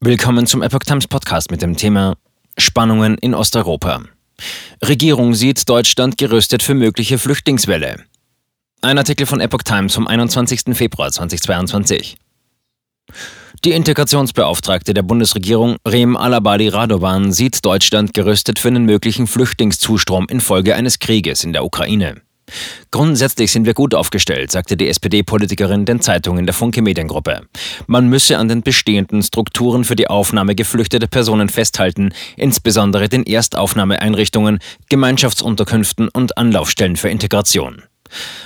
[0.00, 2.18] Willkommen zum Epoch Times Podcast mit dem Thema
[2.58, 4.02] Spannungen in Osteuropa.
[4.84, 8.04] Regierung sieht Deutschland gerüstet für mögliche Flüchtlingswelle.
[8.82, 10.76] Ein Artikel von Epoch Times vom 21.
[10.76, 12.18] Februar 2022.
[13.64, 20.74] Die Integrationsbeauftragte der Bundesregierung, Rem Alabadi Radovan, sieht Deutschland gerüstet für einen möglichen Flüchtlingszustrom infolge
[20.74, 22.20] eines Krieges in der Ukraine.
[22.90, 27.42] Grundsätzlich sind wir gut aufgestellt, sagte die SPD-Politikerin den Zeitungen der Funke Mediengruppe.
[27.86, 34.60] Man müsse an den bestehenden Strukturen für die Aufnahme geflüchteter Personen festhalten, insbesondere den Erstaufnahmeeinrichtungen,
[34.88, 37.82] Gemeinschaftsunterkünften und Anlaufstellen für Integration.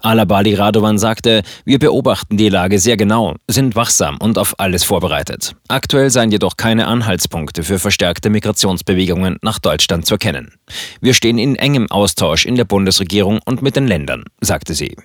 [0.00, 5.54] Alabali Radovan sagte, wir beobachten die Lage sehr genau, sind wachsam und auf alles vorbereitet.
[5.68, 10.54] Aktuell seien jedoch keine Anhaltspunkte für verstärkte Migrationsbewegungen nach Deutschland zu erkennen.
[11.00, 14.96] Wir stehen in engem Austausch in der Bundesregierung und mit den Ländern, sagte sie.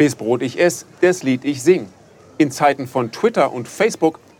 [0.00, 1.86] Bis Brot ich ess, das Lied ich sing.
[2.38, 4.18] In Zeiten von Twitter und Facebook